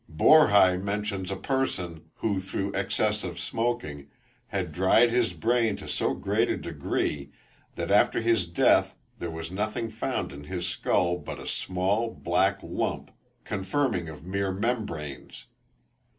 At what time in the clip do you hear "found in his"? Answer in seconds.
9.91-10.65